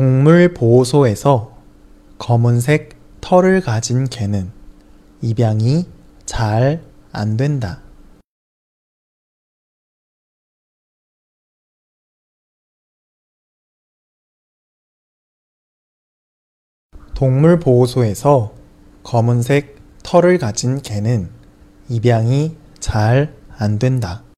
[0.00, 1.58] 동물보호소에서
[2.18, 4.50] 검은색 털을 가진 개는
[5.20, 5.84] 입양이
[6.24, 7.82] 잘 안 된다.
[17.14, 18.54] 동물보호소에서
[19.02, 21.28] 검은색 털을 가진 개는
[21.90, 24.29] 입양이 잘 안 된다.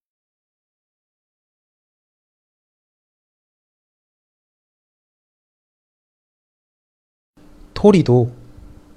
[7.82, 8.30] 토리도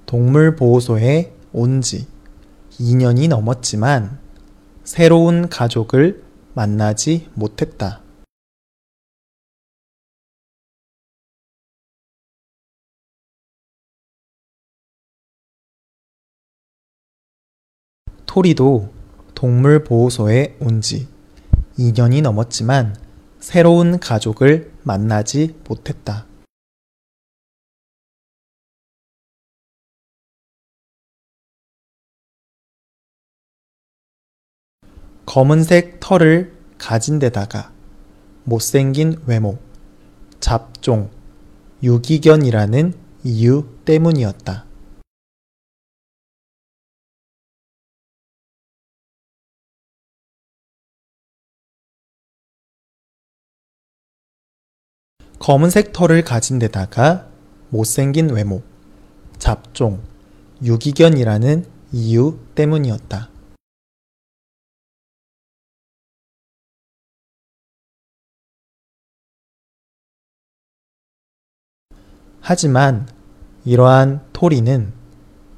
[0.06, 2.06] 동물보호소에 온 지
[2.78, 4.20] 2년이 넘었지만
[4.84, 6.22] 새로운 가족을
[6.54, 8.00] 만나지 못했다.
[18.26, 18.92] 토리도
[19.34, 21.08] 동물보호소에 온 지
[21.76, 22.94] 2년이 넘었지만
[23.40, 26.26] 새로운 가족을 만나지 못했다.
[35.26, 37.72] 검은색 털을 가진 데다가
[38.44, 39.58] 못생긴 외모,
[40.38, 41.10] 잡종,
[41.82, 44.64] 유기견이라는 이유 때문이었다.
[55.40, 57.28] 검은색 털을 가진 데다가
[57.70, 58.62] 못생긴 외모,
[59.38, 60.02] 잡종,
[60.62, 63.35] 유기견이라는 이유 때문이었다.
[72.48, 73.08] 하지만
[73.64, 74.92] 이러한 토리는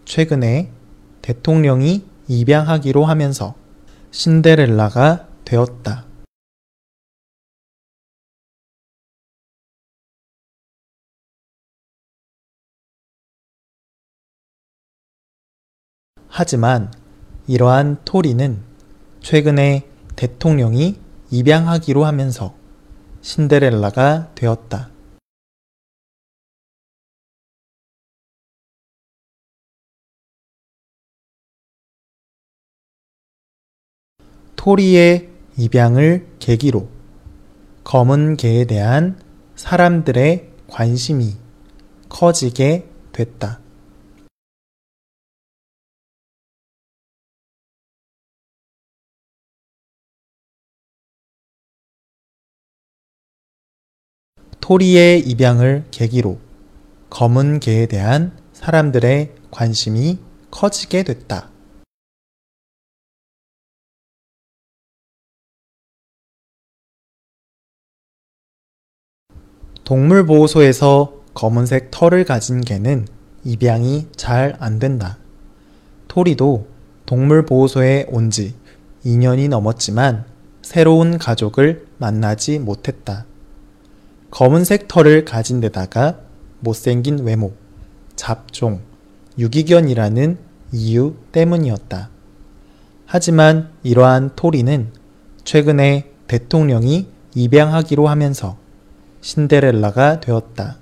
[0.07, 0.73] 최근에
[1.21, 3.55] 대통령이 입양하기로 하면서
[4.11, 6.07] 신데렐라가 되었다.
[16.27, 16.91] 하지만
[17.47, 18.63] 이러한 토리는
[19.21, 19.87] 최근에
[20.17, 20.99] 대통령이
[21.31, 22.55] 입양하기로 하면서
[23.21, 24.98] 신데렐라가 되었다.
[34.59, 36.89] 토리의 입양을 계기로
[37.85, 39.17] 검은 개에 대한
[39.55, 41.37] 사람들의 관심이
[42.09, 43.61] 커지게 됐다.
[54.61, 56.41] 토리의 입양을 계기로
[57.11, 60.19] 검은 개에 대한 사람들의 관심이
[60.51, 61.58] 커지게 됐다.
[69.89, 73.07] 동물보호소에서 검은색 털을 가진 개는
[73.43, 75.17] 입양이 잘 안 된다.
[76.09, 76.67] 토리도
[77.07, 78.55] 동물보호소에 온 지
[79.07, 80.27] 2년이 넘었지만
[80.61, 83.25] 새로운 가족을 만나지 못했다.
[84.31, 86.19] 검은색 털을 가진 데다가
[86.61, 87.55] 못생긴 외모,
[88.15, 88.83] 잡종,
[89.39, 90.37] 유기견이라는
[90.73, 92.11] 이유 때문이었다.
[93.07, 94.89] 하지만 이러한 토리는
[95.45, 98.68] 최근에 대통령이 입양하기로 하면서
[99.21, 100.79] 신데렐라가 되었다.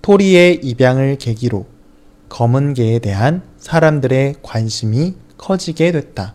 [0.00, 1.66] 토리의 입양을 계기로
[2.28, 6.34] 검은 개에 대한 사람들의 관심이 커지게 됐다.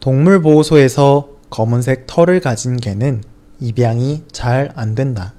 [0.00, 3.22] 동물보호소에서 검은색 털을 가진 개는
[3.60, 5.34] 입양이 잘 안 된다.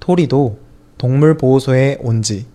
[0.00, 0.58] 토리도
[0.98, 2.46] 동물보호소에 온 지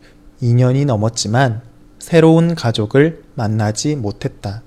[0.42, 1.62] 2년이 넘었지만
[2.00, 4.64] 새로운 가족을 만나지 못했다.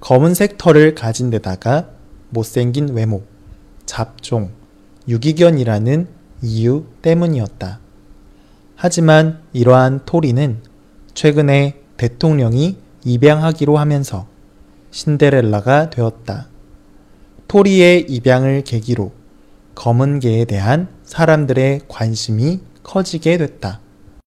[0.00, 1.88] 검은색 털을 가진 데다가
[2.30, 3.22] 못생긴 외모,
[3.86, 4.50] 잡종,
[5.06, 6.08] 유기견이라는
[6.42, 7.78] 이유 때문이었다.
[8.74, 10.58] 하지만 이러한 토리는
[11.14, 14.26] 최근에 대통령이 입양하기로 하면서
[14.94, 16.46] 신데렐라가 되었다.
[17.48, 19.10] 토리의 입양을 계기로
[19.74, 23.80] 검은 개에 대한 사람들의 관심이 커지게 됐다.